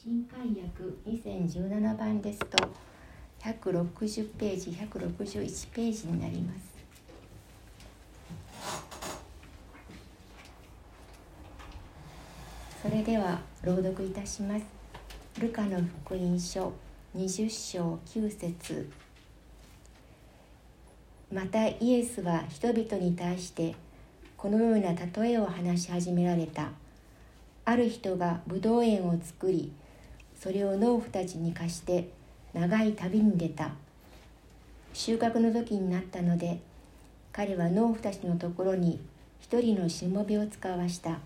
[0.00, 0.84] 新海訳。
[1.10, 2.56] 2017番ですと
[3.40, 6.60] 160ページ161ページになります。
[12.80, 14.64] それでは朗読いたします。
[15.40, 16.72] ルカの福音書
[17.16, 18.88] 20章9節。
[21.32, 23.74] またイエスは人々に対して
[24.36, 26.70] このような例えを話し始められた。
[27.64, 29.72] ある人がブドウ園を作り
[30.38, 32.08] それを農夫たちに貸して
[32.54, 33.72] 長い旅に出た。
[34.92, 36.60] 収穫の時になったので
[37.32, 39.00] 彼は農夫たちのところに
[39.40, 41.18] 一人のしもべを使わした。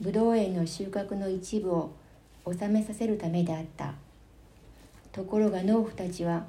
[0.00, 1.90] ブドウ園の収穫の一部を
[2.44, 3.94] 納めさせるためであった。
[5.12, 6.44] ところが農夫たちは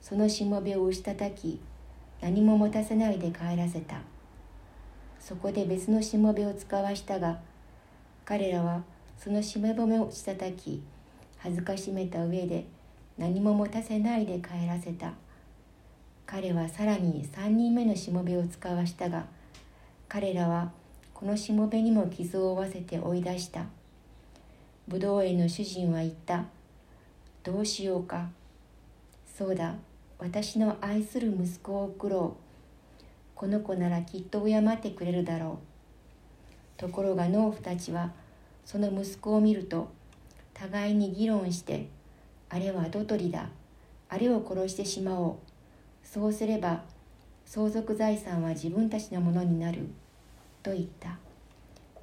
[0.00, 1.60] そのしもべを押したたき
[2.20, 4.00] 何も持たせないで帰らせた。
[5.20, 7.38] そこで別のしもべを使わしたが
[8.24, 8.82] 彼らは
[9.18, 10.82] そのしもべをしたたき
[11.38, 12.66] 恥ずかしめた上で
[13.16, 15.14] 何も持たせないで帰らせた。
[16.26, 19.26] 彼はさらに3人目のしもべを使わしたが
[20.08, 20.70] 彼らは
[21.14, 23.66] このしもべにも傷を負わせて追い出した。
[24.86, 26.44] 武道園の主人は言った。
[27.42, 28.28] どうしようか。
[29.36, 29.74] そうだ。
[30.18, 32.36] 私の愛する息子を送ろ
[33.00, 33.02] う。
[33.34, 35.58] この子ならきっと敬ってくれるだろ
[36.76, 36.80] う。
[36.80, 38.12] ところが農夫たちは
[38.64, 39.88] その息子を見ると
[40.58, 41.88] 互いに議論して
[42.48, 43.48] あれは跡取りだ
[44.08, 45.36] あれを殺してしまおう。
[46.02, 46.82] そうすれば
[47.46, 49.88] 相続財産は自分たちのものになる
[50.62, 51.18] と言った。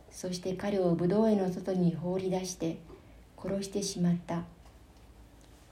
[0.10, 2.78] そして彼を武道園の外に放り出して
[3.38, 4.44] 殺してしまった。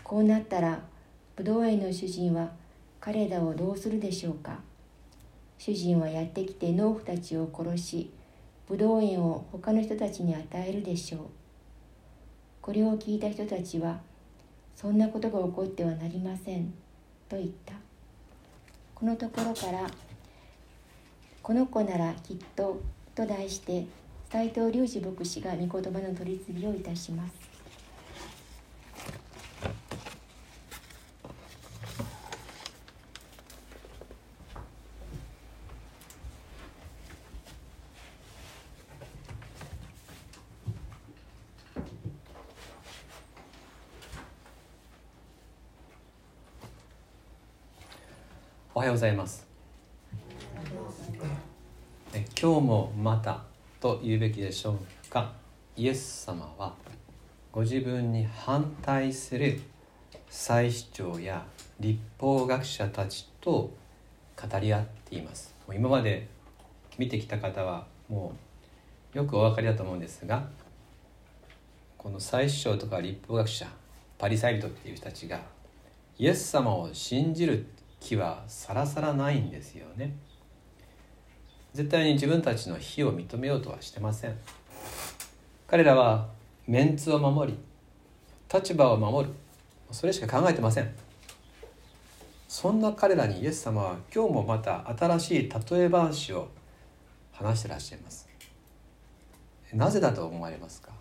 [0.03, 0.81] こうなったら
[1.37, 2.51] 武道園の主人は
[2.99, 4.59] 彼らをどうするでしょうか。
[5.57, 8.11] 主人はやってきて農夫たちを殺し
[8.67, 11.21] 武道園を他の人たちに与えるでしょう。
[12.63, 13.99] これを聞いた人たちは
[14.73, 16.73] そんなことが起こってはなりません
[17.27, 17.73] と言った。
[18.95, 19.91] このところから
[21.43, 22.79] 「この子ならきっと」
[23.13, 23.85] と題して
[24.31, 27.53] 斎藤隆二牧師が御言葉の取り次ぎをいたします
[48.75, 49.47] おはようございます。
[52.13, 53.43] え今日もまた
[53.81, 54.77] と言うべきでしょ
[55.07, 55.33] うか。
[55.75, 56.75] イエス様は
[57.51, 59.59] ご自分に反対する
[60.29, 61.43] 祭司長や
[61.79, 65.55] 立法学者たちと語り合っています。
[65.73, 66.27] 今まで
[66.99, 68.35] 見てきた方はも
[69.15, 70.47] うよくお分かりだと思うんですが
[71.97, 73.65] この祭司長とか立法学者
[74.19, 75.39] パリサイ人っていう人たちが
[76.19, 77.65] イエス様を信じる
[78.03, 80.13] 気はさらさらないんですよね。
[81.73, 84.35] 絶対に自分たちの非を認めようとはしてません。
[85.65, 86.27] 彼らは
[86.67, 87.57] メンツを守り
[88.53, 89.33] 立場を守る
[89.89, 90.93] それしか考えてません。
[92.49, 96.49] そんな彼らにイエス様は今日もまた新しい例え話を
[97.31, 98.27] 話してらっしゃいます。
[99.73, 100.91] なぜだと思われますか？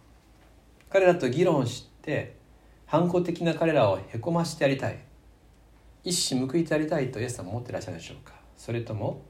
[0.89, 2.37] 彼らと議論して
[2.87, 4.99] 反抗的な彼らをへこましてやりたい。
[6.05, 8.35] 一矢報いてやりたいとイエス様は思ってらっしゃるでしょうか？
[8.57, 9.23] それとも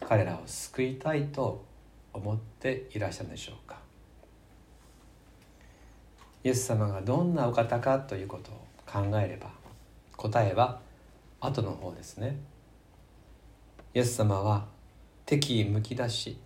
[0.00, 1.64] 彼らを救いたいと
[2.12, 3.78] 思っていらっしゃるでしょうか？
[6.44, 9.50] イエス様がどんなお方かということを考えれば
[10.16, 10.80] 答えは
[11.40, 12.38] 後の方ですね。
[13.94, 14.66] イエス様は
[15.24, 16.38] 敵意むき出し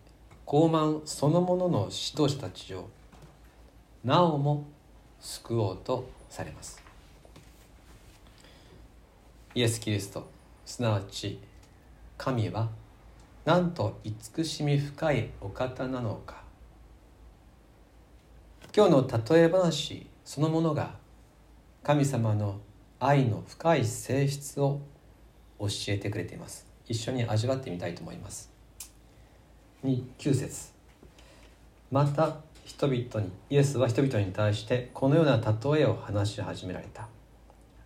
[0.46, 2.88] 傲慢そのものの指導者たちを
[4.04, 4.66] なおも
[5.20, 6.82] 救おうとされます。
[9.54, 10.30] イエス・キリスト
[10.64, 11.40] すなわち
[12.16, 12.68] 神は
[13.44, 16.44] なんと慈しみ深いお方なのか。
[18.74, 20.94] 今日の例え話そのものが
[21.82, 22.60] 神様の
[23.00, 24.80] 愛の深い性質を
[25.58, 26.66] 教えてくれています。
[26.86, 28.52] 一緒に味わってみたいと思います。
[29.82, 30.04] 9
[30.34, 30.72] 節。
[31.90, 37.08] また人々にイエスは人々に対してこのような例えを話し始められた。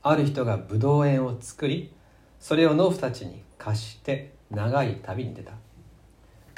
[0.07, 1.91] ある人がブドウ園を作り
[2.39, 5.53] それを農夫たちに貸して長い旅に出た。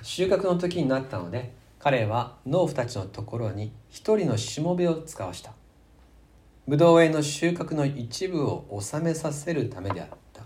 [0.02, 5.52] 収穫の時になったので彼は農夫たちのところに一人のしもべを使わした。
[6.66, 10.42] ブドウ園の収穫の一部を納めさせるためであった。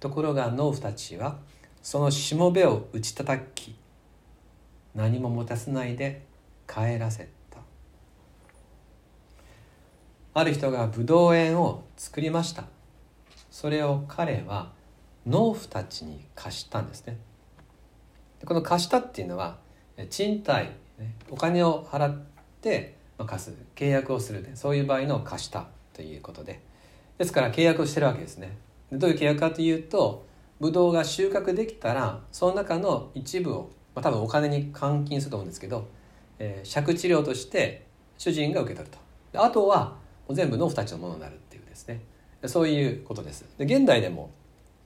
[0.00, 1.36] ところが農夫たちは
[1.82, 3.76] そのしもべを打ち叩き
[4.94, 6.24] 何も持たせないで
[6.66, 7.41] 帰らせた。
[10.34, 12.64] ある人がブドウ園を作りました。
[13.50, 14.72] それを彼は
[15.26, 17.18] 農夫たちに貸したんですね。
[18.46, 19.58] この貸したっていうのは
[20.08, 20.70] 賃貸
[21.30, 22.18] お金を払っ
[22.62, 26.60] て貸す契約をするそういう場合の貸したということで。
[27.18, 28.56] ですから契約をしてるわけですね。
[28.90, 30.24] どういう契約かというと
[30.60, 35.88] ブドウが収穫できたらその中の一部を、まあ、多分お金に換金すると思うんですけど、
[36.38, 37.86] えー、借地料として
[38.16, 38.96] 主人が受け取る
[39.32, 39.42] と。
[39.42, 42.00] あとは全部農夫たちのものになるっていうですね。
[42.46, 43.44] そういうことです。
[43.58, 44.30] で現代でも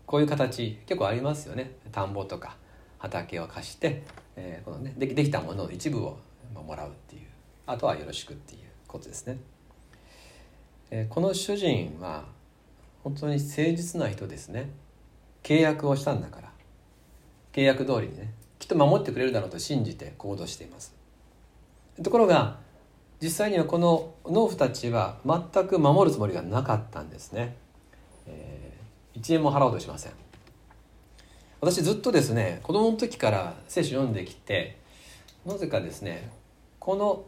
[0.06, 1.72] こういう形結構ありますよね。
[1.92, 2.56] 田んぼとか
[2.98, 4.04] 畑を貸して、
[4.36, 6.18] えーこのね、でできたものの一部を
[6.54, 7.22] もらうっていう。
[7.66, 9.38] あとはよろしくっていうことですね。
[10.90, 12.24] えー、この主人は
[13.02, 14.70] 本当に誠実な人ですね。
[15.42, 16.52] 契約をしたんだから。
[17.52, 20.94] 契約通りにねきっと守ってくれるだろうと信じて行動しています。
[22.02, 22.58] ところが
[23.22, 27.56] 実際にはこの農夫たちは全く守るつもりがなかったんですね、
[28.26, 30.12] えー、1円も払おうとしません。
[31.60, 34.78] 私ずっとですね子供の時から聖書読んできて
[35.46, 36.30] なぜかですね
[36.78, 37.24] この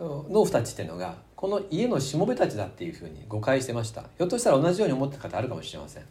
[0.00, 4.02] 農夫たちっていうのがこの家のしもべたちだっていうふうに誤解してました。
[4.16, 6.04] ひょっとしたら同じように思った方あるかもしれません、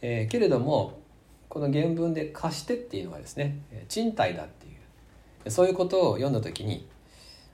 [0.00, 1.00] えー、けれども
[1.48, 3.58] この原文で「貸して」っていうのはですね
[3.88, 4.70] 賃貸だってい
[5.46, 6.88] うそういうことを読んだ時に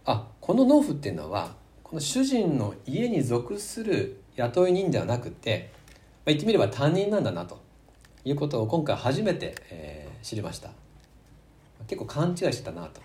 [0.07, 7.61] あこの農夫っていうのはこの主人の家に属する雇い人ではなくて、まあ、言ってみれば担任なんだなと
[8.25, 10.71] いうことを今回初めて、えー、知りました。
[11.87, 13.01] 結構勘違いしてたなと。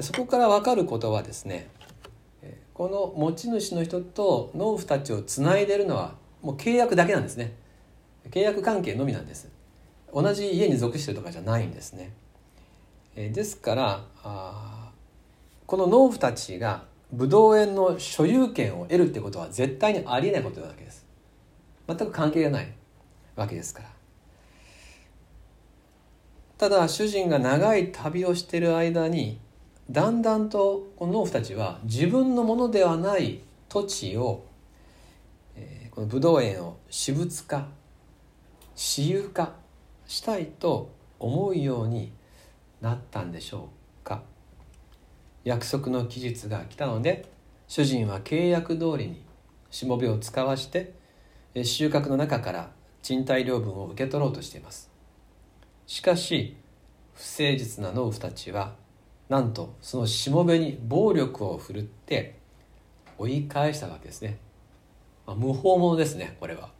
[0.00, 1.68] そこから分かることはですね
[2.74, 7.54] この持ち主の人と農夫たちをつないでるのはもう契約だけなんですね。
[8.30, 9.48] 契約関係のみなんです。
[10.12, 12.12] 同じ家に属してるとかじゃないんですね。
[13.14, 14.81] ですからあ
[15.72, 16.84] この農夫たちが
[17.14, 21.06] ブドウ園の所有権を得るってことは絶対にありえないことなわけです。
[21.88, 22.70] 全く関係がない
[23.36, 23.88] わけですから。
[26.58, 29.40] ただ主人が長い旅をしている間に
[29.90, 33.40] だんだんとこの農夫たちは自分のものではない
[33.70, 34.44] 土地を、
[35.56, 37.66] え、このブドウ園を私物化
[38.74, 39.54] 私有化
[40.06, 42.12] したいと思うように
[42.82, 43.70] なったんでしょ
[44.02, 44.31] うか。
[45.44, 47.28] 約束の期日が来たので
[47.68, 49.24] 主人は契約通りに
[49.70, 50.92] しもべを使わして
[51.64, 52.70] 収穫の中から
[53.02, 54.90] 賃貸料分を受け取ろうとしています。
[55.86, 56.56] しかし
[57.14, 58.74] 不誠実な農夫たちは
[59.28, 62.38] なんとそのしもべに暴力を振るって
[63.18, 64.38] 追い返したわけですね、
[65.26, 66.70] まあ、無法者ですねこれは。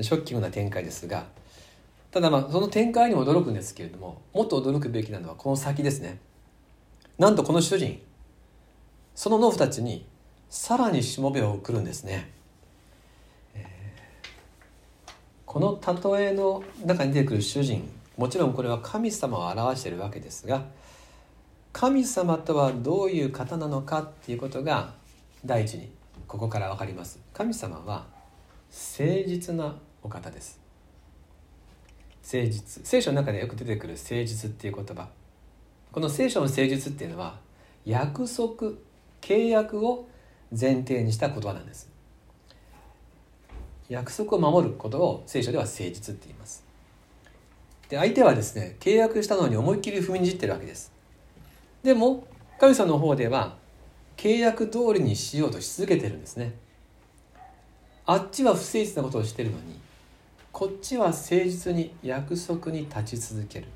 [0.00, 1.26] ショッキングな展開ですが。
[2.10, 6.20] ただまあその展開にも驚くんですけれどももっと驚くべきなのはこの先ですね。
[7.18, 8.00] なんとこの主人
[9.14, 10.06] その農夫たちに
[10.48, 12.30] さらにしもべを送るんですね、
[13.54, 15.10] えー、
[15.44, 15.80] この
[16.14, 20.62] 例えの中に出てくる主人もちろんこれは神様を表しているわけですが
[21.72, 24.94] 神様とはどういう方なのかっていうことが
[25.44, 25.90] 第一に
[26.26, 27.20] ここから分かります。
[27.32, 28.06] 神様は
[28.70, 30.60] 誠実なお方です。
[32.22, 32.84] 誠実。
[32.84, 35.08] 聖書の中でよく出てくる誠実っていう言葉。
[35.92, 37.38] この聖書の誠実っていうのは
[37.84, 38.72] 約束
[39.20, 40.08] 契約を
[40.50, 41.90] 前提にした言葉なんです。
[43.88, 46.64] 約束を守ることを聖書では誠実って言います。
[47.88, 50.92] で相手はですね契約したのに思いっきり踏みにじってるわけです。
[51.82, 52.26] でも
[52.60, 53.56] 神様の方では
[54.16, 56.54] 契約通りにしようとし続けてるんですね。
[58.04, 59.78] あっちは不誠実なことをしてるのに
[60.52, 63.66] こっちは誠実に約束に立ち続ける。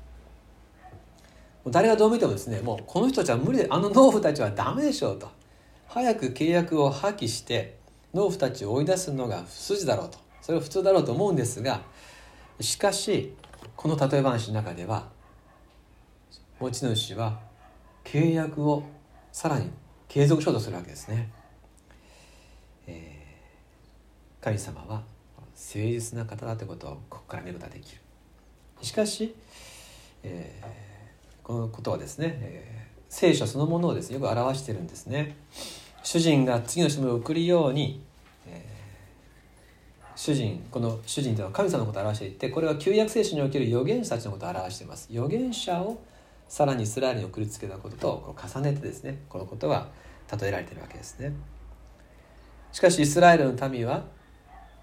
[1.67, 5.29] 誰がどう見てもですねもうこの人たちは無理であの農夫たちはダメでしょうと。
[5.87, 7.77] 早く契約を破棄して
[8.13, 10.17] 農夫たちを追い出すのが筋だろうと。
[10.41, 11.81] それは普通だろうと思うんですが
[12.59, 13.33] しかし
[13.77, 15.07] この例え話の中では
[16.59, 17.39] 持ち主は
[18.03, 18.83] 契約を
[19.31, 19.71] さらに
[20.09, 21.31] 継続しようとするわけですね、
[22.87, 23.25] え、
[24.41, 25.03] 神様は
[25.55, 28.01] 誠実な方だということをここから見ることができる。
[28.81, 29.33] しかし、
[30.23, 30.92] えー、
[31.43, 35.35] このことはですね、えー、聖書そのものをですねよく表してるんですね。
[36.03, 38.01] 主人が次の人を送るように、
[38.47, 45.09] えー、主人この主人というのは神様のことを表していてこれは旧約聖書における預言者たちのことを表しています。
[45.11, 46.01] 預言者を
[46.47, 49.89] さらにイスラエルに送りつけたことと重ねてですねこのことは
[50.39, 51.33] 例えられているわけですね。
[52.71, 54.05] しかしイスラエルの民は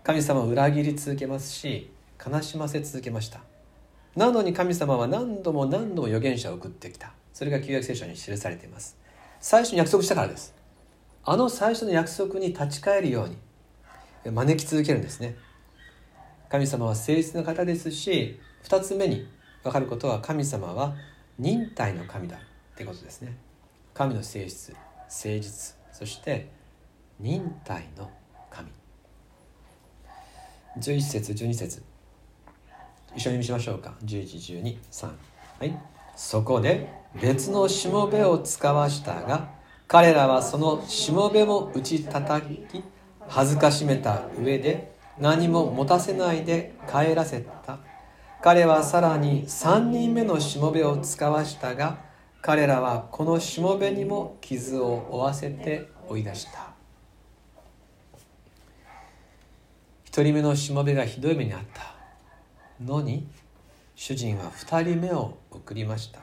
[0.03, 1.91] 神様を裏切り続けますし
[2.25, 3.41] 悲しませ続けました。
[4.17, 7.13] なのに神様は何度も何度も預言者を送ってきた。
[7.33, 8.99] それが旧約聖書に記されています。
[9.41, 10.55] 最初に約束したからです。
[11.25, 13.37] あの最初の約束に立ち返るように。
[14.25, 15.37] 招き続けるんですね。
[16.51, 19.29] 神様は誠実な方ですし2つ目に
[19.63, 20.95] 分かることは神様は
[21.39, 22.41] 忍耐の神だっ
[22.77, 23.37] てことですね。
[23.95, 26.51] 神の性質誠実そして
[27.19, 28.11] 忍耐の
[28.51, 28.71] 神。
[30.79, 31.90] 11節12節。
[33.15, 33.95] 一緒に見しましょうか。
[34.05, 34.77] 1112
[35.59, 35.79] はい。
[36.17, 39.51] そこで別のしもべを使わしたが
[39.89, 42.85] 彼らはそのしもべも打ち叩き
[43.29, 47.79] 恥ずかしめた上で何も持たせないで帰らせた。
[48.43, 51.99] 彼はさらに3人目のしもべを使わしたが
[52.41, 56.71] 彼らはこのしもべにも傷を負わせて追い出した。
[60.07, 62.00] 1人目のしもべがひどい目にあった。
[62.81, 63.27] のに
[63.95, 66.21] 主人は2人目を送りました。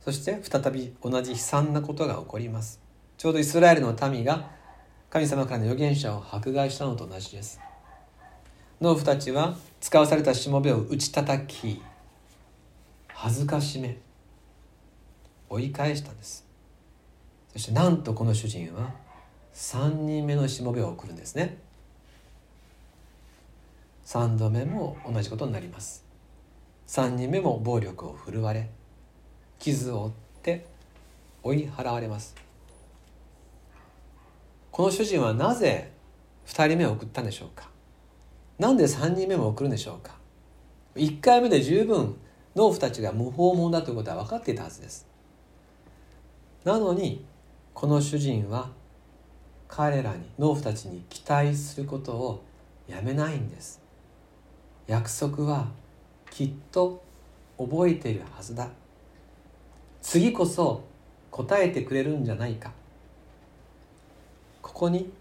[0.00, 2.80] そして再び同じ悲惨なことが起こります。
[3.16, 4.50] ちょうどイスラエルの民が
[5.10, 7.60] 神様からの預言者を迫害したのと同じです。
[8.80, 11.82] 農夫たちは使わされたしもべを打ち叩き
[13.08, 13.98] 恥ずかしめ
[15.48, 16.46] 追い返したんです。
[17.52, 18.94] そしてなんとこの主人は
[19.54, 21.58] 3人目のしもべを送るんですね。
[24.08, 26.02] 3度目も同じことになります。
[26.86, 28.70] 3人目も暴力を振るわれ
[29.58, 30.12] 傷を負っ
[30.42, 30.66] て
[31.42, 32.34] 追い払われます。
[34.70, 35.92] この主人はなぜ
[36.46, 37.68] 2人目を送ったんでしょうか？
[38.58, 40.16] なんで3人目も送るんでしょうか
[40.94, 42.16] ？1回目で十分
[42.56, 45.06] 農夫たちが無訪問だということは分かっていたはずです。
[46.64, 47.26] なのに
[47.74, 48.70] この主人は
[49.68, 52.42] 彼らに農夫たちに期待することを
[52.86, 53.86] やめないんです。
[54.88, 55.68] 約束は
[56.30, 57.02] きっと
[57.58, 58.70] 覚えているはずだ。
[60.00, 60.82] 次こそ
[61.30, 62.72] 答えてくれるんじゃないか。
[64.62, 65.12] ここに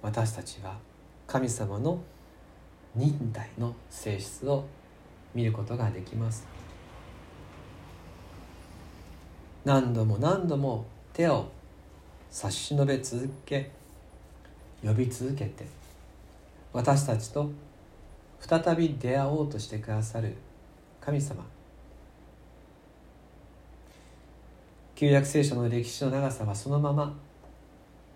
[0.00, 0.78] 私たちは
[1.26, 2.02] 神様の
[2.94, 4.64] 忍耐の性質を
[5.34, 6.46] 見ることができます。
[9.62, 11.50] 何度も何度も手を
[12.30, 13.70] 差し伸べ続け
[14.82, 15.66] 呼び続けて
[16.72, 17.50] 私たちと
[18.40, 20.34] 再び出会おうとしてくださる。
[21.00, 21.44] 神様。
[24.94, 27.16] 旧約聖書の歴史の長さはそのまま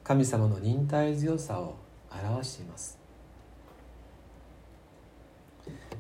[0.03, 1.77] 神様の忍耐強さを
[2.11, 2.99] 表しています。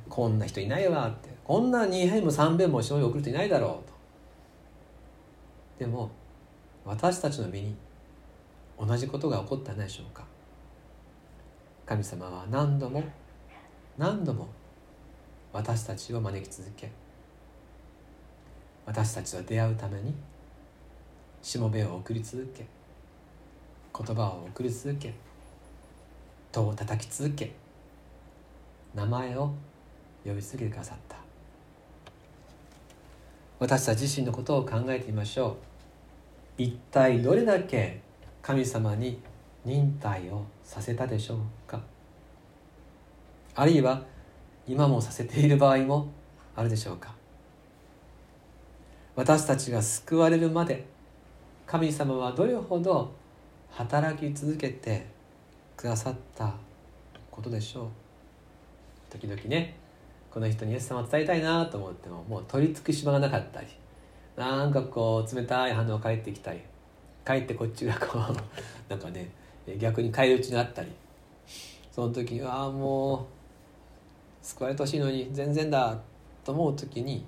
[0.09, 1.31] こんな人いないわって。
[1.45, 3.95] こんな2遍も3遍も勝利を送る人いないだろうと。
[5.78, 6.11] でも
[6.85, 7.76] 私たちの身に
[8.78, 10.25] 同じことが起こったんでしょうか。
[11.87, 13.02] 神様は何度も
[13.96, 14.48] 何度も
[15.52, 16.90] 私たちを招き続け
[18.86, 20.14] 私たちと出会うために
[21.42, 22.66] しもべを送り続け
[23.96, 25.14] 言葉を送り続け
[26.50, 27.52] 戸を叩き続け
[28.94, 29.52] 名前を
[30.24, 31.16] 呼び続けてくださった。
[33.58, 35.56] 私たち自身のことを考えてみましょ
[36.58, 36.62] う。
[36.62, 38.00] 一体どれだけ
[38.42, 39.20] 神様に
[39.64, 41.93] 忍耐をさせたでしょうか。
[43.54, 44.02] あるいは
[44.66, 46.08] 今もさせている場合も
[46.56, 47.14] あるでしょうか。
[49.16, 50.84] 私たちが救われるまで
[51.66, 53.12] 神様はどれほど
[53.70, 55.06] 働き続けて
[55.76, 56.52] くださった
[57.30, 57.88] ことでしょう。
[59.11, 59.76] 時々ね
[60.30, 63.68] この人にイエス様を伝えたいなと思ってももう取り付く島がなかったり
[64.37, 66.61] なんかこう冷たい反応が返ってきたり
[67.25, 69.30] 帰ってこっちがこうなんかね
[69.78, 70.90] 逆に返り討ちにあったり
[71.92, 73.34] その時ああもう
[74.44, 75.98] 救われてほしいのに全然だ
[76.44, 77.24] と思う時に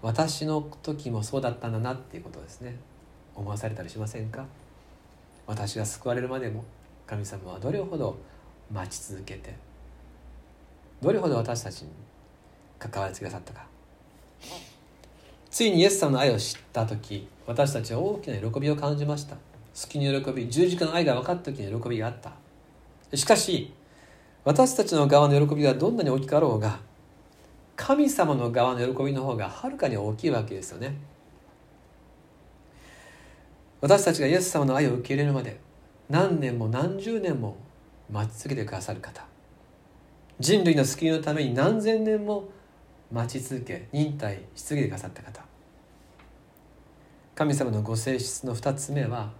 [0.00, 2.74] 私の時もそうだったんだなっていうことですね。
[3.36, 4.46] 思わされたりしませんか？
[5.46, 6.64] 私が救われるまでも
[7.06, 8.16] 神様はどれほど
[8.72, 9.54] 待ち続けて
[11.02, 11.90] どれほど私たちに
[12.78, 13.66] 関わりてくださったか。
[15.50, 19.36] ついにイエス様の愛を知った時私たちは大きな喜びを感じました。
[19.74, 22.32] 救いの喜び十字架の愛が分かった時に喜びがあった。
[23.14, 23.72] しかし
[24.44, 26.80] 私たちの側の喜びがどんなに大きかろうが
[27.76, 30.96] 神様の側の喜びの方がはるかに大きいわけですよね。
[33.80, 35.58] 私たちがイエス様の愛を受け入れるまで
[36.10, 37.56] 何年も何十年も
[38.10, 39.24] 待ち続けてくださる方。
[40.38, 42.48] 人類の救いのために何千年も
[43.12, 45.44] 待ち続け忍耐し続けてくださった方。
[47.34, 49.30] 神様のご性質の2つ目は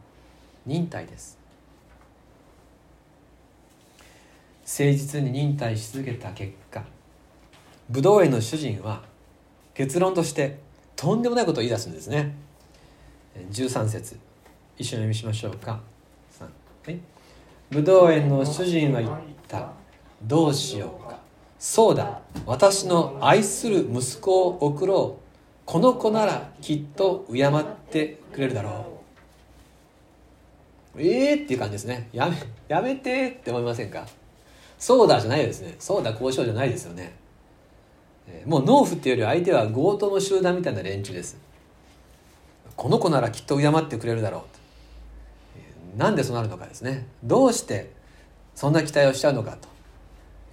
[0.64, 1.39] 忍耐です。
[4.70, 6.84] 誠実に忍耐し続けた結果
[7.88, 9.02] 武道園の主人は
[9.74, 10.60] 結論として
[10.94, 12.36] とんでもないことを言い出すんですね。
[13.50, 14.16] 13節
[14.78, 15.80] 一緒に読みしましょうか。
[16.84, 17.00] はい。
[17.70, 19.12] 武道園の主人は言っ
[19.48, 19.72] た。
[20.22, 21.18] どうしようか。
[21.58, 22.20] そうだ。
[22.46, 25.22] 私の愛する息子を送ろう。
[25.64, 29.00] この子ならきっと敬ってくれるだろ
[30.94, 31.00] う。
[31.00, 32.08] ええー、っていう感じですね。
[32.12, 32.36] やめ
[32.68, 34.06] やめてって思いませんか？
[34.80, 35.76] そうだじゃないですね。
[35.78, 37.14] そうだ交渉じゃないですよね。
[38.46, 41.37] もう農夫っていうより相手は強盗の集団みたいな連中です。
[42.76, 44.40] この子ならきっと敬ってくれるだろう。
[44.42, 47.06] となんでそうなるのかですね。
[47.22, 47.90] どうして
[48.54, 49.68] そんな期待をしちゃうのかと、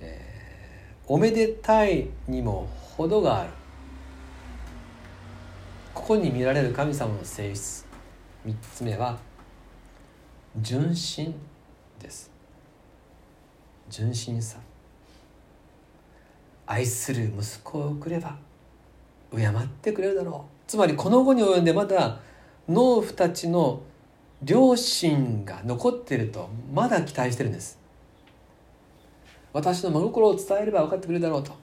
[0.02, 2.68] えー、おめでたいにも
[2.98, 3.50] 程がある。
[5.94, 7.86] ここに見られる神様の性質。
[8.46, 9.18] 3つ目は
[10.58, 11.34] 純真
[12.02, 12.37] です。
[13.90, 14.58] 純真さ
[16.66, 18.38] 愛する息子を送れば
[19.36, 20.70] 敬ってくれるだろう。
[20.70, 22.20] つまりこの後に及んでまだ
[22.68, 23.82] 農夫たちの
[24.44, 27.80] 両親が残っているとまだ期待してるんです。
[29.54, 31.54] 私の真心を伝えれば分かってくれるだろうと。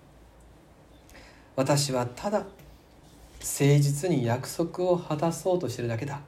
[1.54, 2.48] 私はただ誠
[3.78, 6.20] 実に約束を果たそうとしてるだけだ。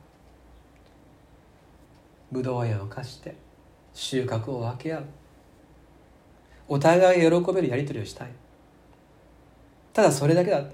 [2.31, 3.35] ブドウ園を貸して
[3.95, 5.05] 収穫を分け合う。
[6.69, 8.29] お互い喜べるやり取りをしたい。
[9.93, 10.65] ただそれだけだ。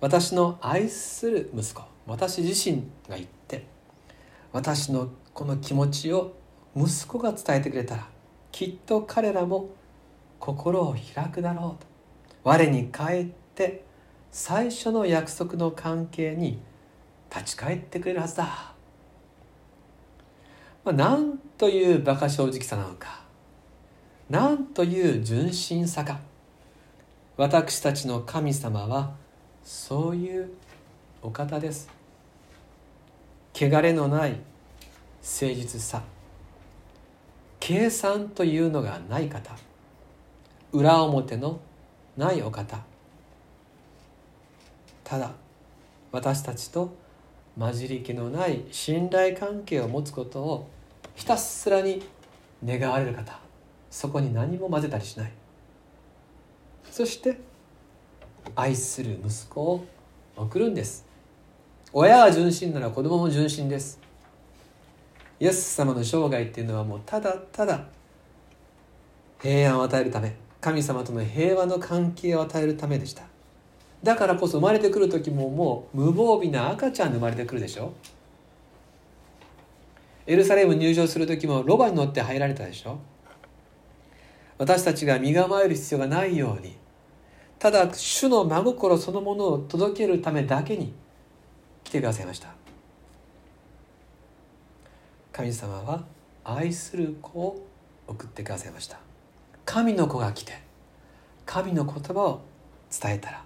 [0.00, 3.64] 私の愛する息子私自身が言って
[4.52, 6.34] 私のこの気持ちを
[6.76, 8.08] 息子が伝えてくれたら
[8.50, 9.70] きっと彼らも
[10.40, 11.86] 心を開くだろうと。
[12.42, 13.84] 我に返って
[14.32, 16.58] 最初の約束の関係に
[17.30, 18.74] 立ち返ってくれるはずだ、
[20.84, 23.21] まあ、なんという馬鹿正直さなのか。
[24.32, 26.18] なんという純真さか
[27.36, 29.12] 私たちの神様は
[29.62, 30.50] そういう
[31.20, 31.90] お方です。
[33.52, 36.02] 汚れのない誠実さ。
[37.60, 39.54] 計算というのがない方。
[40.72, 41.60] 裏表の
[42.16, 42.78] ないお方。
[45.04, 45.32] ただ
[46.10, 46.96] 私たちと
[47.58, 50.70] 混じり気のない信頼関係を持つことを
[51.16, 52.02] ひたすらに
[52.64, 53.41] 願われる方。
[53.92, 55.32] そこに何も混ぜたりしない。
[56.90, 57.38] そして
[58.56, 59.84] 愛する息子を
[60.34, 61.04] 送るんです。
[61.92, 64.00] 親が純真なら子供も純真です。
[65.38, 67.84] イエス様の生涯っていうのはもうただただ
[69.42, 73.24] 平安を与えるため神様との平和の関係を与えるためでした。
[74.02, 77.92] だからこそ生まれてくる時ももう無防備な赤ちゃんで生まれてくるでしょ。
[80.26, 82.98] エルサレム入場する時もロバに乗って入られたでしょ。
[84.62, 86.76] 私たちが身構える必要がないように
[87.58, 90.94] ただ主の真心そのものを届けるためだけに
[91.82, 92.54] 来てくださいました。
[95.32, 96.04] 神様は
[96.44, 97.66] 愛する子を
[98.06, 99.00] 送ってくださいました。
[99.64, 100.60] 神の子が来て
[101.44, 102.42] 神の言葉を
[102.88, 103.42] 伝えたら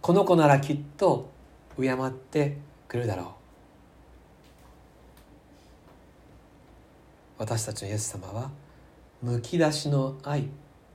[0.00, 1.28] この子ならきっと
[1.78, 2.56] 敬って
[2.88, 3.26] くれるだろう。
[7.36, 8.50] 私たちのイエス様は
[9.22, 10.48] むき出しの愛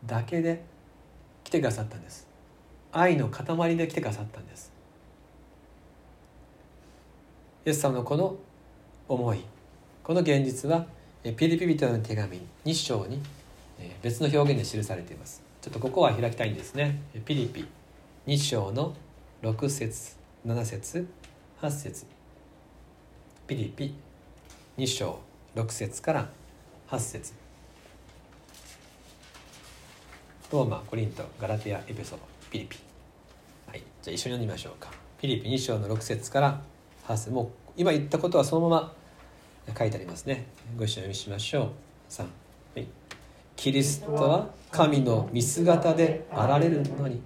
[0.06, 0.64] だけで
[1.44, 2.28] 来てくださったんです。
[2.92, 4.72] 愛の塊で来てくださったんです。
[7.66, 8.36] イエス様のこの
[9.08, 9.44] 思い
[10.04, 10.86] この現実は
[11.24, 13.20] ピリピ人の手紙2章に
[14.02, 15.44] 別の表現で記されています。
[15.62, 17.02] ちょっとここは開きたいんですね。
[17.26, 17.68] ピリピ
[18.28, 18.94] 2章の
[19.42, 21.08] 6節7節
[21.62, 22.06] 8節。
[23.48, 23.96] ピリピ
[24.78, 25.20] 2章
[25.56, 26.30] 6節から
[26.90, 27.45] 8節。
[30.52, 32.18] ローマコリントガラティアエペソ
[32.52, 32.78] ピリピ
[33.68, 33.82] はい。
[34.02, 34.92] じゃあ一緒に読みましょうか。
[35.20, 36.62] ピリピ2章の6節から
[37.08, 37.32] 8節。
[37.32, 38.94] もう今言ったことはそのまま
[39.78, 40.46] 書いてありますね。
[40.78, 41.70] ご一緒に読みしましょう。
[42.10, 42.30] 3は
[42.78, 42.88] い。
[43.56, 47.22] キリストは神の見姿であられるのに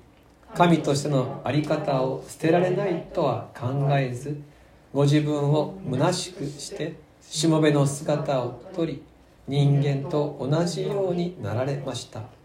[0.56, 4.40] 神としての在り方を捨てられないとは考えず
[4.94, 9.04] ご自分を虚しくしてしもべの姿をとり
[9.48, 12.39] 人間と同じようになられました。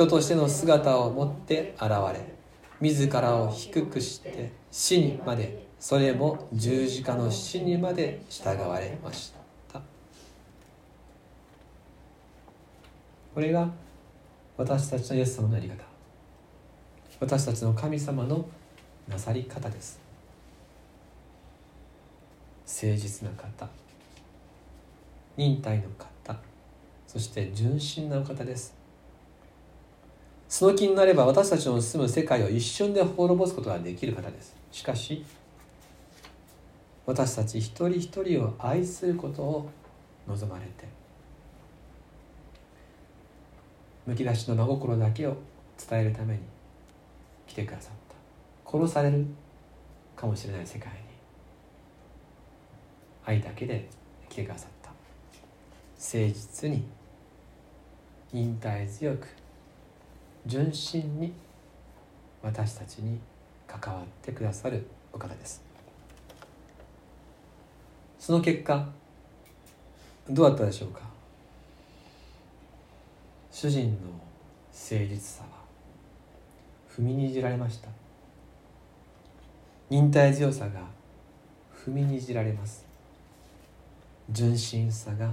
[0.00, 2.24] 人としての姿を持って現れ
[2.80, 9.34] 自らを低くして死にまでそれも十字架の死にまで従われまし
[9.70, 9.80] た。
[13.34, 13.68] これが
[14.56, 15.84] 私たちのイエス様のやり方。
[17.20, 18.48] 私たちの神様の
[19.06, 20.00] なさり方です。
[22.66, 23.68] 誠実な方。
[25.36, 26.40] 忍耐の方。
[27.06, 28.79] そして純真な方です。
[30.50, 34.56] その気になれば私たちの住む世界を一瞬で滅ぼすことができる方です。
[34.72, 35.24] しかし
[37.06, 39.70] 私たち一人一人を愛することを
[40.26, 40.88] 望まれて
[44.04, 45.36] むき出しの真心だけを
[45.88, 46.40] 伝えるために
[47.46, 47.92] 来てくださっ
[48.64, 48.70] た。
[48.78, 49.24] 殺される
[50.16, 50.98] かもしれない世界に
[53.24, 53.88] 愛だけで
[54.28, 54.90] 来てくださった。
[55.96, 56.84] 誠実に
[58.32, 59.39] 忍耐強く
[60.46, 61.32] 純真に
[62.42, 63.18] 私たちに
[63.66, 65.62] 関わってくださるお方です。
[68.18, 68.88] その結果
[70.28, 71.00] どうだったでしょうか？
[73.50, 73.96] 主人の
[74.72, 75.48] 誠実さは
[76.90, 77.88] 踏みにじられました。
[79.88, 80.80] 忍耐強さが
[81.74, 82.86] 踏みにじられます。
[84.30, 85.32] 純真さが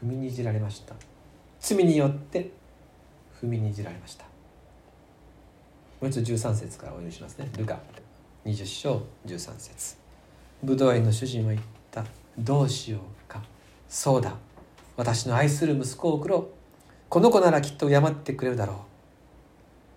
[0.00, 0.94] 踏みにじられました。
[1.58, 2.50] 罪によって
[3.46, 4.24] 踏みにじられました。
[4.24, 4.30] も
[6.02, 7.48] う一度13節からお読みしますね。
[7.56, 7.78] ルカ
[8.44, 9.96] 20章13節。
[10.62, 12.04] 武道園の主人は言った。
[12.38, 13.42] どうしようか。
[13.88, 14.34] そうだ。
[14.96, 16.46] 私の愛する息子を送ろう。
[17.08, 18.76] この子ならきっと敬ってくれるだろう。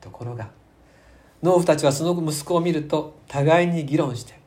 [0.03, 0.49] ところが
[1.43, 4.39] 農夫たちはその息子を見ると互いに議論して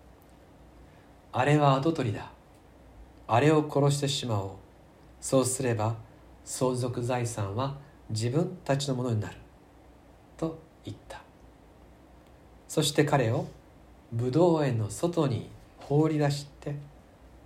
[1.33, 2.31] あれは跡取りだ。
[3.27, 4.51] あれを殺してしまおう。
[5.21, 5.97] そうすれば
[6.45, 7.77] 相続財産は
[8.13, 9.37] 自分たちのものになる。
[10.37, 11.21] と言った。
[12.69, 13.47] そして彼を
[14.13, 15.49] 武道園の外に
[15.79, 16.77] 放り出して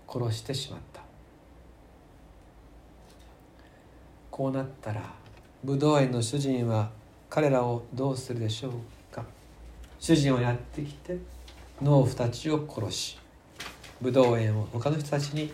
[0.08, 1.02] 殺してしまった。
[4.30, 5.14] こうなったら
[5.64, 6.90] 武道園の主人は
[7.30, 8.72] 彼らをどうするでしょう
[9.14, 9.24] か。
[9.98, 11.18] 主人はやってきて
[11.80, 13.18] 農夫たちを殺し
[14.00, 15.50] 武道園を他の人たちに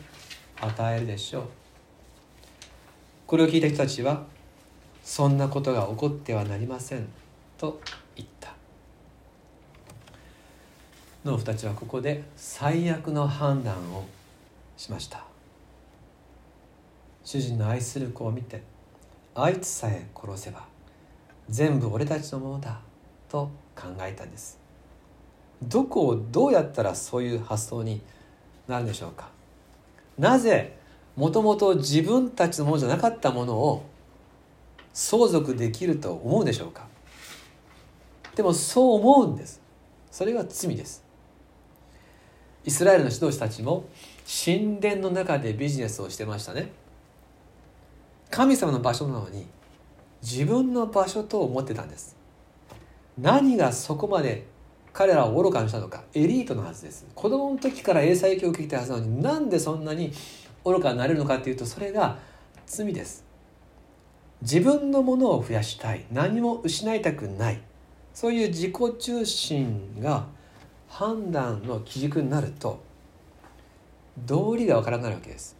[0.61, 1.45] 与えるでしょう。
[3.27, 4.27] これを聞いた人たちは
[5.03, 7.09] そんなことが起こってはなりません
[7.59, 7.81] と
[8.17, 8.55] 言った。
[11.25, 14.07] 農夫たちはここで最悪の判断を
[14.77, 15.25] しました。
[17.25, 18.63] 主人の愛する子を見て
[19.35, 20.65] あいつさえ殺せば
[21.49, 22.81] 全部俺たちのものだ
[23.29, 24.59] と考えたんです。
[25.63, 28.01] どこをどうやったらそういう発想に
[28.67, 29.29] なるんでしょうか。
[30.19, 30.77] なぜ
[31.17, 33.85] もともと自分たちのものじゃなかったものを
[34.93, 36.87] 相続できると思うでしょうか？
[38.35, 39.61] でもそう思うんです。
[40.11, 41.05] それが罪です。
[42.65, 43.87] イスラエルの指導者たちも
[44.45, 46.71] 神殿の中でビジネスをしてましたね。
[48.31, 49.47] 神様の場所なのに
[50.23, 52.17] 自分の場所と思ってたんです。
[53.19, 54.47] 何がそこまで
[54.93, 56.05] 彼らを愚かにしたのか？
[56.15, 57.07] エリートのはずです。
[57.15, 60.13] 子供の時から英才教育を受けたはずなのになんでそんなに
[60.65, 62.19] 愚かになれるのかっていうとそれが
[62.67, 63.25] 罪です。
[64.43, 66.05] 自分のものを増やしたい。
[66.13, 67.61] 何も失いたくない。
[68.13, 70.27] そういう自己中心が
[70.89, 72.83] 判断の基軸になると
[74.27, 75.57] 道理がわからなくなるわけです。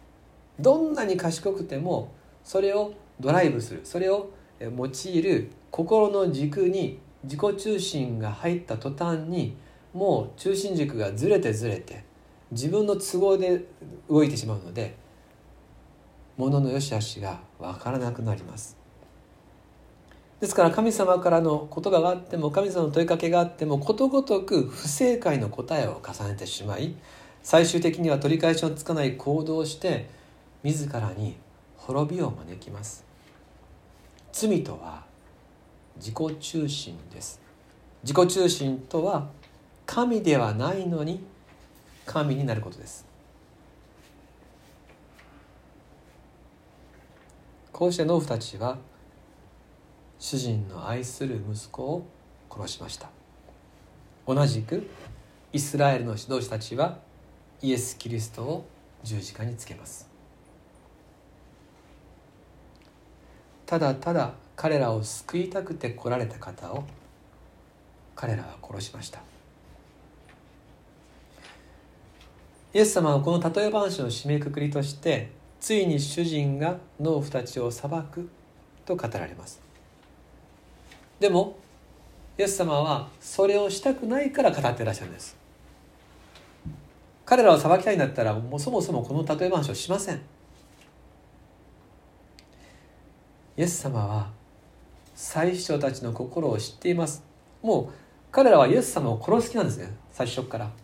[0.59, 2.11] どんなに賢くても
[2.43, 3.81] それをドライブする。
[3.83, 9.55] それを用いる心の軸に自己中心が入った途端に
[9.93, 12.03] もう中心軸がずれてずれて
[12.51, 13.63] 自分の都合で
[14.09, 14.95] 動いてしまうので
[16.37, 18.77] 物の良し悪しが分からなくなります。
[20.39, 26.95] ですから神様からの言葉があっても神様の問いかけがあってもことごとく不正解の答えを重ねてしまい
[27.43, 30.09] 最終的には取り返しのつかない行動をして
[30.63, 31.37] 自らに
[31.77, 33.05] 滅びを招きます。
[34.33, 35.03] 罪とは
[35.95, 37.39] 自己中心です。
[38.03, 39.29] 自己中心とは
[39.85, 41.23] 神ではないのに
[42.05, 43.12] 神になることです。
[47.73, 48.77] こうして農夫たちは
[50.19, 52.05] 主人の愛する息子を
[52.49, 53.09] 殺しました。
[54.27, 54.87] 同じく
[55.51, 56.99] イスラエルの指導者たちは
[57.61, 58.65] イエス・キリストを
[59.03, 60.07] 十字架につけます。
[63.65, 66.83] ただただ彼らを救いたくて来られた方を
[68.15, 69.19] 彼らは殺しました。
[72.75, 75.31] イエス様はこの例え話の締めくくりとして
[75.63, 78.27] ついに主人が農夫たちを裁く
[78.85, 79.61] と語られます。
[81.21, 81.55] でも
[82.37, 85.37] イエス様はそれをしたくないから語ってらっしゃるんです。
[87.23, 90.17] 彼らを裁きたいんだったらもうそもそもこの例え話をしません。
[93.55, 94.31] イエス様は
[95.15, 97.23] 最初たちの心を知っています。
[97.61, 97.93] もう
[98.33, 99.95] 彼らはイエス様を殺す気なんですね。
[100.11, 100.82] 最初から。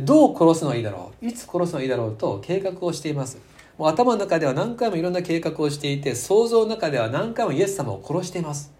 [0.00, 1.26] どう殺すのがいいだろう？
[1.26, 3.38] いつ殺すのがいいだろうと計画をしています。
[3.78, 8.72] もう頭の中では何回もいろんな計画をしていて想像の中では何回もイエス様を殺しています。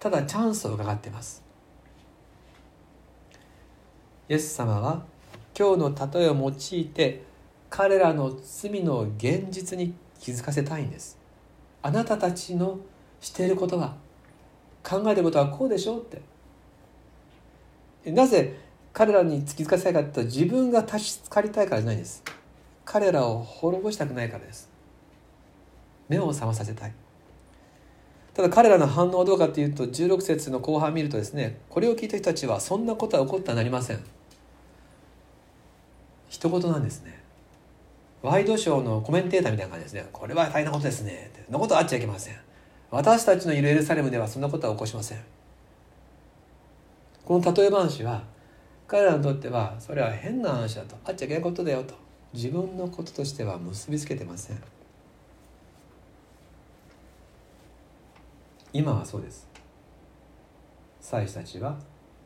[0.00, 1.42] ただチャンスを伺っています。
[4.28, 5.04] イエス様は
[5.58, 7.22] 今日の例えを用いて
[7.70, 11.18] 彼らの罪の現実に気づかせたいんです。
[11.82, 12.78] あなたたちの
[13.20, 13.96] していることは。
[14.84, 16.22] 考えることはこうでしょうって。
[18.06, 18.58] なぜ
[18.92, 22.22] 彼らに気づかせたいかというと自分が立ちかりたいからじゃないんです。
[22.84, 24.70] 彼らを滅ぼしたくないからです。
[26.08, 26.92] 目を覚まさせたい。
[28.34, 34.04] ただ彼らの反応はどうかというと16節の後半見るとですねこれを聞いた人たちはそんなことは起こってはなりません。
[36.28, 37.22] 一言なんですね。
[38.22, 40.08] ワイドショーのコメンテーターみたいな感じですね。
[40.12, 41.30] これは大変なことですね。
[41.44, 42.36] そんなことはあっちゃいけません。
[42.90, 45.18] 私たちのいるエルサレムではそんなことは起こしません。
[47.28, 48.22] この例え話は
[48.86, 50.96] 彼らにとってはそれは変な話だと。
[51.04, 51.94] あっちゃいけないことだよと。
[52.32, 54.62] 自分のこととしては結びつけてません。
[58.72, 59.46] 今はそうです。
[61.02, 61.78] 祭司たちは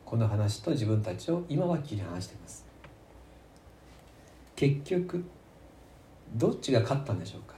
[0.05, 2.65] この話と自分たちを今は切り離しています。
[4.55, 5.25] 結局
[6.33, 7.55] どっちが勝ったんでしょうか。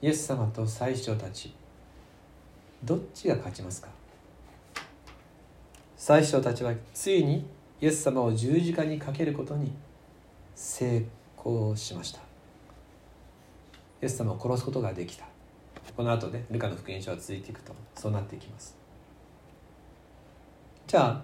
[0.00, 1.52] イエス様と祭司長たち
[2.84, 3.97] どっちが勝ちますか。
[6.08, 7.44] 祭司長たちはついに
[7.82, 9.74] イエス様を十字架にかけることに
[10.54, 11.04] 成
[11.38, 12.20] 功しました。
[12.20, 12.22] イ
[14.06, 15.26] エス様を殺すことができた。
[15.94, 18.74] この後ねルカの福音書が続いていくとそうなっていきます。
[20.86, 21.22] じゃあ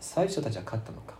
[0.00, 1.12] 最初たちは勝ったのか。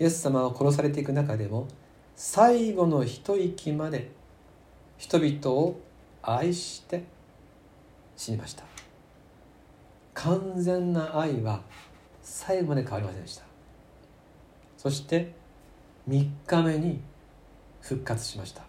[0.00, 1.68] イエス様を殺されていく中でも
[2.16, 4.10] 最後の一息まで
[4.98, 5.78] 人々を
[6.22, 7.04] 愛して
[8.16, 8.75] 死にました。
[10.16, 11.60] 完全な愛は
[12.22, 13.44] 最後まで変わりませんでした。
[14.78, 15.34] そして
[16.08, 17.00] 3日目に
[17.80, 18.62] 復活しました。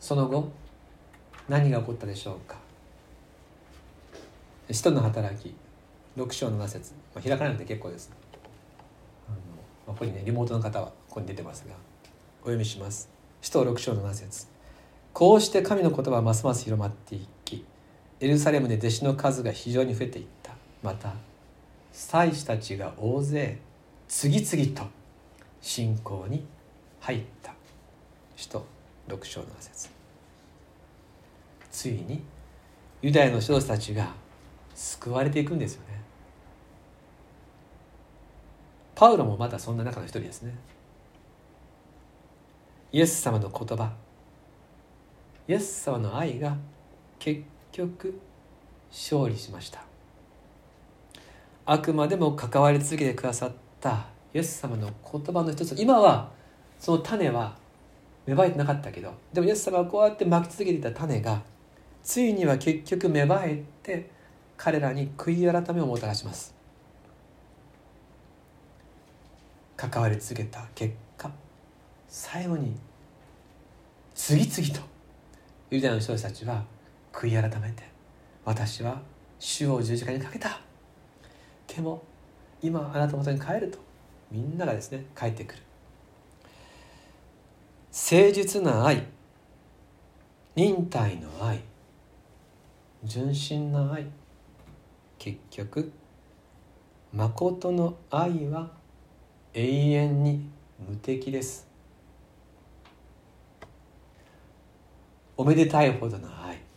[0.00, 0.50] その後
[1.48, 2.56] 何が起こったでしょうか。
[4.70, 5.54] 使徒の働き
[6.16, 8.10] 6章7節、まあ、開かなくて結構です。
[9.28, 9.36] あの
[9.86, 11.74] ま、ここにねリモートの方はここに出てますが
[12.40, 13.10] お読みします。
[13.42, 14.48] 使徒6章7節。
[15.12, 17.28] こうして神の言葉はますます広まっていき
[18.20, 20.52] エルサレムで弟子の数が非常に増えていった。
[20.82, 21.14] また
[21.92, 23.58] 祭司たちが大勢
[24.08, 24.86] 次々と
[25.60, 26.44] 信仰に
[27.00, 27.54] 入った。
[28.36, 28.64] 使徒
[29.08, 29.88] 6章7節。
[31.70, 32.22] ついに
[33.00, 34.12] ユダヤの指導者たちが
[34.74, 36.00] 救われていくんですよね。
[38.94, 40.54] パウロもまたそんな中の一人ですね。
[42.92, 43.92] イエス様の言葉
[45.48, 46.56] イエス様の愛が
[47.18, 47.42] 結
[47.80, 48.20] 局
[48.90, 49.82] 勝利しました。
[51.64, 55.74] あくまでも関わり続けてくださったイエス様の言葉の一つ。
[55.78, 56.30] 今は
[56.78, 57.56] その種は
[58.26, 61.42] 芽生えてなかったけどでもイエス様はこうやってまき続けていた種が
[62.02, 64.10] ついには結局芽生えて
[64.56, 66.54] 彼らに悔い改めをもたらします。
[69.76, 71.30] 関わり続けた結果
[72.06, 72.76] 最後に
[74.14, 74.86] 次々と
[75.70, 76.62] ユダヤの人たちは
[77.20, 77.82] 悔い改めて
[78.46, 79.02] 私は
[79.38, 80.58] 主を十字架にかけた。
[81.66, 82.02] でも
[82.62, 83.78] 今あなたのもとに帰ると
[84.30, 85.62] みんながですね帰ってくる。
[87.92, 89.06] 誠実な愛
[90.56, 91.60] 忍耐の愛
[93.04, 94.06] 純真な愛
[95.18, 95.92] 結局
[97.12, 98.70] 誠の愛は
[99.52, 100.48] 永遠に
[100.88, 101.68] 無敵です。
[105.36, 106.69] おめでたいほどの愛。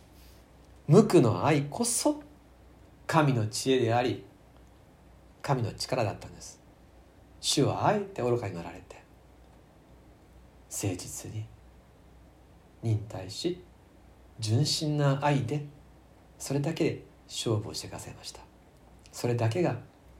[0.86, 2.22] 無垢の愛こそ
[3.06, 4.22] 神の知恵であり
[5.40, 6.60] 神の力だったんです。
[7.40, 9.02] 主はあえて愚かになられて
[10.70, 11.46] 誠実に
[12.82, 13.62] 忍耐し
[14.38, 15.64] 純真な愛で
[16.38, 18.40] それだけで勝負をしてくださいました。
[19.12, 19.76] それだけが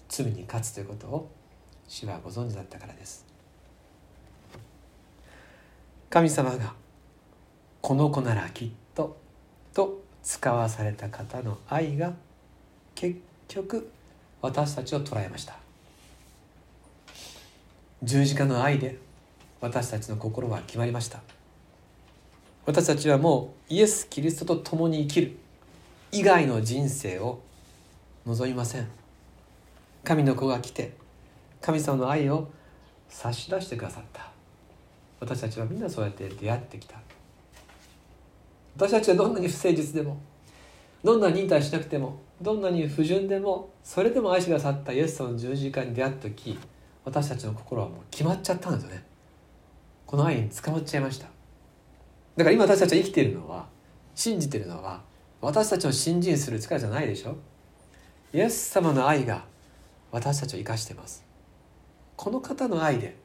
[0.09, 1.31] 罪に勝つということを
[1.89, 3.27] 主はご存知だったからです。
[6.09, 6.75] 神様が
[7.83, 9.19] この子ならきっと
[9.75, 12.15] と使わされた方の愛が
[12.95, 13.91] 結局
[14.41, 15.55] 私たちを捉えました。
[18.03, 18.99] 十字架の愛で
[19.61, 21.21] 私たちの心は決まりました。
[22.67, 25.37] 私たちはもうイエス・キリストと共に生きる。
[26.11, 27.41] 以外の人生を
[28.25, 28.89] 望みません。
[30.05, 30.93] 神の子が来て
[31.61, 32.49] 神様の愛を
[33.09, 34.31] 差し出してくださった。
[35.21, 37.04] 私たちはみんなそうやって出会ってきた。
[38.77, 40.19] 私たちはどんなに不誠実でも
[41.03, 46.59] どんなに忍耐しなくてもどんなに不純でもそれでも愛してくださったイエス様の十字架に出会った時
[47.05, 49.05] 私たちの心はもう決まっちゃったんですよね。
[50.07, 51.27] この愛に捕まっちゃいました。
[52.37, 53.67] だから今私たちは生きているのは
[54.15, 55.03] 信じているのは
[55.41, 57.37] 私たちを信心する力じゃないでしょ。
[58.33, 59.45] イエス様の愛が
[60.11, 61.25] 私たちを生かしてます。
[62.17, 63.17] この方の愛で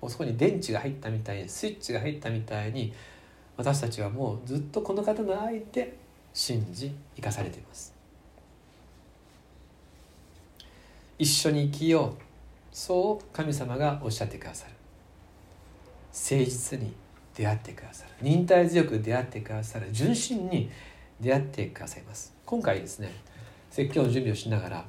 [0.00, 2.92] もうそこに電池が入ったみたいにスイッチが入ったみたいに
[3.56, 5.96] 私たちはもうずっとこの方の愛で
[6.32, 7.94] 信じ生かされています。
[11.18, 12.22] 一緒に生きよう
[12.72, 14.72] そう神様がおっしゃってくださる。
[16.12, 16.92] 誠実に
[17.34, 18.10] 出会ってくださる。
[18.20, 19.88] 忍耐強く出会ってくださる。
[19.92, 20.70] 純真に
[21.20, 22.34] 出会ってくださいます。
[22.44, 23.12] 今回ですね
[23.70, 24.84] 説教の準備をしながら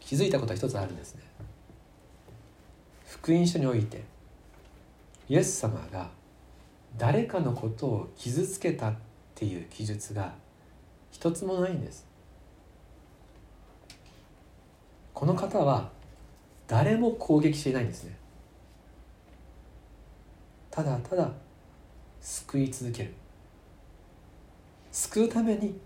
[0.00, 1.22] 気づいたことは一つあるんですね。
[3.08, 4.02] 福音書において
[5.28, 6.10] イエス様が
[6.96, 8.94] 誰かのことを傷つけたっ
[9.34, 10.34] ていう記述が
[11.10, 12.06] 一つもないんです。
[15.12, 15.90] この方は
[16.66, 18.16] 誰も攻撃していないんですね。
[20.70, 21.30] ただただ
[22.20, 23.14] 救い続ける。
[24.90, 25.78] 救うために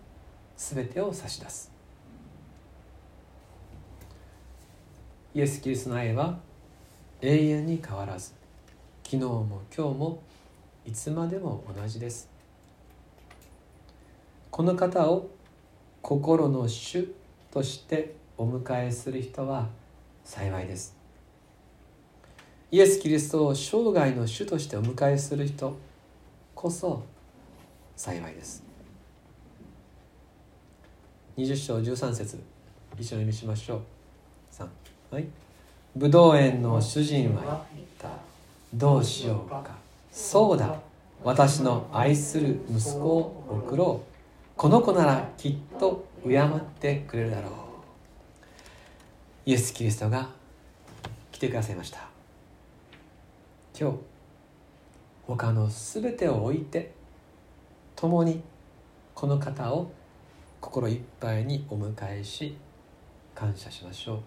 [0.56, 1.70] 全てを差し出す。
[5.34, 6.38] イエス・キリストの愛は
[7.20, 8.32] 永遠に変わらず
[9.04, 10.22] 昨日も今日も
[10.88, 12.30] いつまでも同じです。
[14.50, 15.28] この方を
[16.00, 17.12] 心の主
[17.50, 19.66] としてお迎えする人は
[20.24, 20.96] 幸いです。
[22.70, 25.76] イエス・キリストを生涯の主としてお迎えする人
[26.54, 27.04] こそ
[27.94, 28.64] 幸いです。
[31.36, 32.38] 20章13節。
[32.98, 33.80] 一緒に読みしましょう。
[34.50, 34.66] 3
[35.10, 35.28] はい
[35.94, 38.08] 武道園の主人は言った。
[38.72, 39.87] どうしようか。
[40.10, 40.80] そうだ。
[41.24, 44.14] 私の愛する息子を送ろう。
[44.56, 47.52] この子ならきっと敬ってくれるだろう。
[49.46, 50.28] イエス・キリストが
[51.32, 52.08] 来てくださいました。
[53.78, 53.98] 今日
[55.28, 56.92] 他の全てを置いて
[57.94, 58.42] 共に
[59.14, 59.92] この方を
[60.60, 62.56] 心いっぱいにお迎えし
[63.36, 64.18] 感謝しましょう、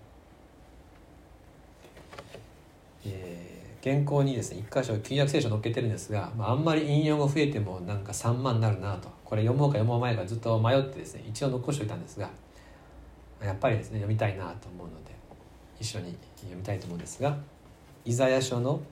[3.08, 3.51] えー、
[3.84, 9.10] 原稿にですね一箇所旧約聖書載っけてるんですが、まあ、あんまり引用が増えてもなんか3万になるなと。
[9.26, 12.30] これ読もうか読もう前かずっと迷ってですね一応残しておいたんですが
[13.42, 15.12] やっぱりですね読みたいなと思うので
[15.80, 17.38] 一緒に読みたいと思うんですが
[18.04, 18.82] イザヤ書の「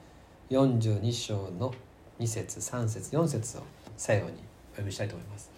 [0.50, 1.72] 42章の
[2.18, 3.62] 2節3節4節を
[3.96, 4.36] 最後にお
[4.72, 5.48] 読みしたいと思います。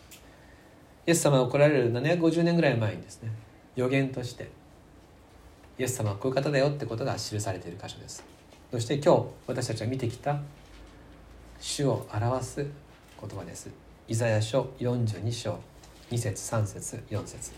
[1.07, 3.31] イエス様が来られる750年ぐらい前にですね
[3.75, 4.51] 予言として
[5.79, 8.32] イエス様はこういう方だよってことが記されている箇所です。
[8.73, 10.41] そして今日私たちが見てきた
[11.61, 12.67] 主を表す
[13.21, 13.69] 言葉です。
[14.09, 15.61] イザヤ書42章
[16.11, 17.53] 2節3節4節。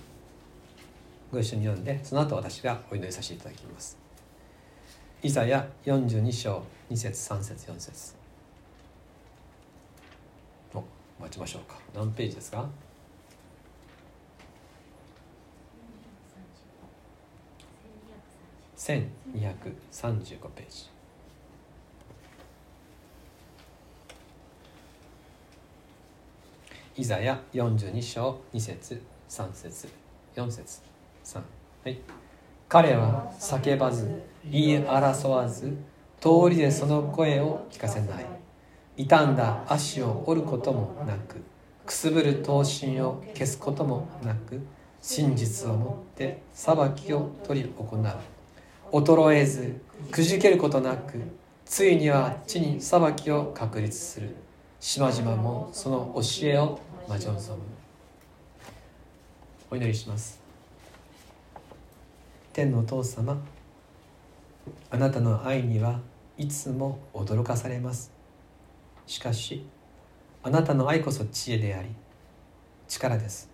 [1.31, 3.97] ご一緒に読んでその後私がお祈りさせていただきます。
[5.23, 8.17] イザヤ42章2節3節4節。
[10.75, 10.83] お
[11.21, 11.79] 待ちましょうか。
[11.95, 12.69] 何ページですか
[18.77, 20.94] ？1235ページ。
[26.97, 29.89] イザヤ42章2節3節。
[30.37, 30.81] 4節
[31.25, 31.41] 3
[31.85, 31.99] はい。
[32.69, 35.77] 彼は叫ばず言い争わず
[36.21, 38.27] 通りでその声を聞かせない。
[38.97, 41.43] 傷んだ足を折ることもなく
[41.85, 44.65] くすぶる刀身を消すこともなく
[45.03, 48.07] 真実をもって裁きを取り行う。
[48.93, 49.81] 衰えず
[50.13, 51.21] くじけることなく
[51.65, 54.44] ついには地に裁きを確立する。
[54.87, 57.63] 島々もその教えを待ち望む。
[59.71, 60.39] お祈りします。
[62.53, 63.43] 天のお父様
[64.91, 66.01] あなたの愛には
[66.37, 68.13] いつも驚かされます。
[69.07, 69.65] しかし
[70.43, 71.89] あなたの愛こそ知恵であり
[72.87, 73.49] 力です。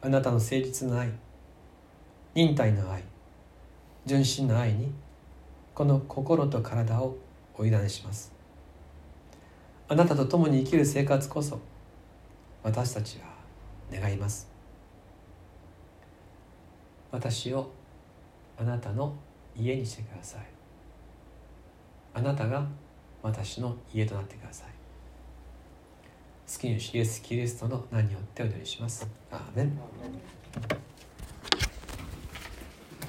[0.00, 1.10] あなたの誠実な愛
[2.36, 3.02] 忍耐の愛
[4.06, 4.92] 純真の愛に
[5.74, 7.16] この心と体を
[7.58, 8.33] お委ねします。
[9.86, 11.60] あなたと共に生きる生活こそ
[12.62, 13.26] 私たちは
[13.92, 14.48] 願います。
[17.10, 17.70] 私を
[18.58, 19.14] あなたの
[19.54, 20.40] 家にしてください。
[22.14, 22.66] あなたが
[23.22, 24.68] 私の家となってください。
[26.50, 29.06] 好きに主イエスキリストの名によってお祈りします。
[29.30, 29.78] アーメン。